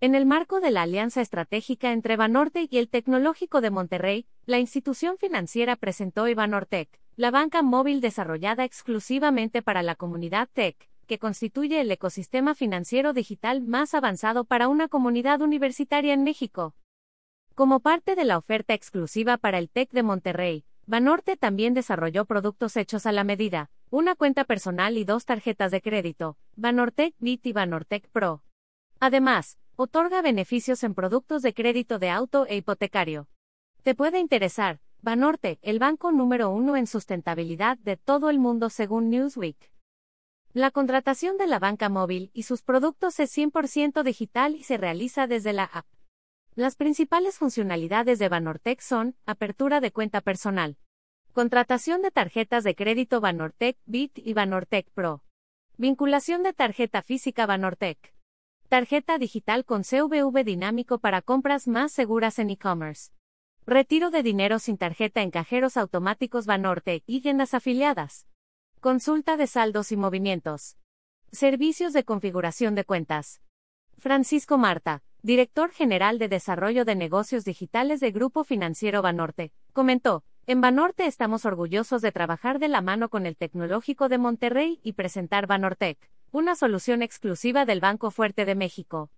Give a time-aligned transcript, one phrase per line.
[0.00, 4.60] En el marco de la alianza estratégica entre Banorte y el Tecnológico de Monterrey, la
[4.60, 11.80] institución financiera presentó Ibanortec, la banca móvil desarrollada exclusivamente para la comunidad tech, que constituye
[11.80, 16.76] el ecosistema financiero digital más avanzado para una comunidad universitaria en México.
[17.56, 22.76] Como parte de la oferta exclusiva para el TEC de Monterrey, Banorte también desarrolló productos
[22.76, 27.52] hechos a la medida, una cuenta personal y dos tarjetas de crédito, Banortec Bit y
[27.52, 28.44] Banortec Pro.
[29.00, 33.28] Además, otorga beneficios en productos de crédito de auto e hipotecario.
[33.84, 39.08] Te puede interesar, Banorte, el banco número uno en sustentabilidad de todo el mundo según
[39.08, 39.70] Newsweek.
[40.52, 45.28] La contratación de la banca móvil y sus productos es 100% digital y se realiza
[45.28, 45.86] desde la app.
[46.56, 50.76] Las principales funcionalidades de Banortec son, apertura de cuenta personal,
[51.32, 55.22] contratación de tarjetas de crédito Banortec Bit y Banortec Pro,
[55.76, 58.17] vinculación de tarjeta física Banortec
[58.68, 63.12] Tarjeta digital con CVV dinámico para compras más seguras en e-commerce.
[63.64, 68.26] Retiro de dinero sin tarjeta en cajeros automáticos Banorte y tiendas afiliadas.
[68.80, 70.76] Consulta de saldos y movimientos.
[71.32, 73.40] Servicios de configuración de cuentas.
[73.96, 80.60] Francisco Marta, director general de Desarrollo de Negocios Digitales de Grupo Financiero Banorte, comentó, en
[80.60, 85.46] Banorte estamos orgullosos de trabajar de la mano con el Tecnológico de Monterrey y presentar
[85.46, 89.10] Banortec una solución exclusiva del Banco Fuerte de México.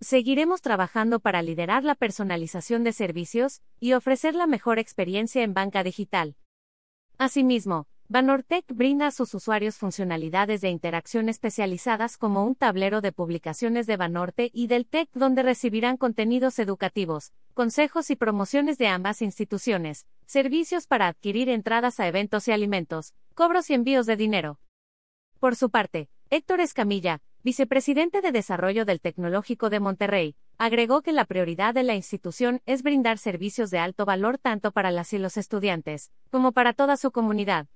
[0.00, 5.82] Seguiremos trabajando para liderar la personalización de servicios y ofrecer la mejor experiencia en banca
[5.82, 6.36] digital.
[7.18, 13.86] Asimismo, Banortec brinda a sus usuarios funcionalidades de interacción especializadas como un tablero de publicaciones
[13.86, 20.06] de Banorte y del TEC donde recibirán contenidos educativos, consejos y promociones de ambas instituciones,
[20.26, 24.60] servicios para adquirir entradas a eventos y alimentos, cobros y envíos de dinero.
[25.38, 31.26] Por su parte, Héctor Escamilla, vicepresidente de Desarrollo del Tecnológico de Monterrey, agregó que la
[31.26, 35.36] prioridad de la institución es brindar servicios de alto valor tanto para las y los
[35.36, 37.66] estudiantes, como para toda su comunidad.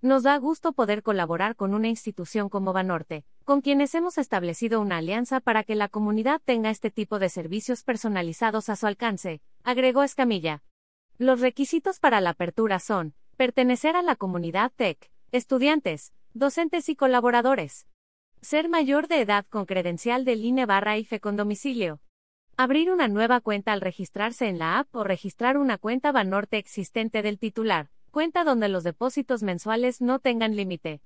[0.00, 4.98] Nos da gusto poder colaborar con una institución como Banorte, con quienes hemos establecido una
[4.98, 10.04] alianza para que la comunidad tenga este tipo de servicios personalizados a su alcance, agregó
[10.04, 10.62] Escamilla.
[11.18, 17.86] Los requisitos para la apertura son, pertenecer a la comunidad TEC, estudiantes, docentes y colaboradores.
[18.40, 22.00] Ser mayor de edad con credencial del INE barra IFE con domicilio.
[22.56, 27.20] Abrir una nueva cuenta al registrarse en la app o registrar una cuenta Banorte existente
[27.20, 31.02] del titular, cuenta donde los depósitos mensuales no tengan límite.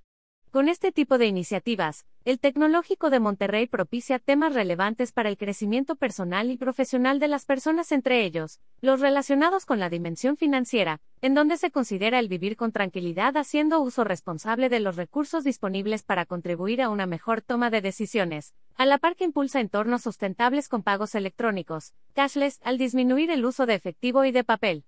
[0.57, 5.97] Con este tipo de iniciativas, el Tecnológico de Monterrey propicia temas relevantes para el crecimiento
[5.97, 11.35] personal y profesional de las personas, entre ellos, los relacionados con la dimensión financiera, en
[11.35, 16.25] donde se considera el vivir con tranquilidad haciendo uso responsable de los recursos disponibles para
[16.25, 20.83] contribuir a una mejor toma de decisiones, a la par que impulsa entornos sustentables con
[20.83, 24.87] pagos electrónicos, cashless, al disminuir el uso de efectivo y de papel.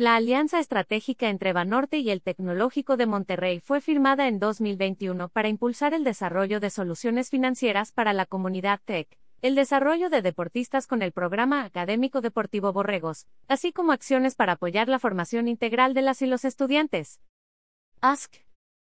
[0.00, 5.48] La alianza estratégica entre Banorte y el Tecnológico de Monterrey fue firmada en 2021 para
[5.48, 11.02] impulsar el desarrollo de soluciones financieras para la comunidad tech, el desarrollo de deportistas con
[11.02, 16.22] el programa académico deportivo Borregos, así como acciones para apoyar la formación integral de las
[16.22, 17.20] y los estudiantes.
[18.00, 18.36] Ask